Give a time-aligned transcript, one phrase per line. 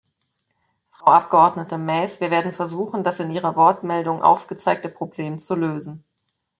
[0.89, 6.03] Frau Abgeordnete Maes, wir werden versuchen, das in Ihrer Wortmeldung aufgezeigte Problem zu lösen.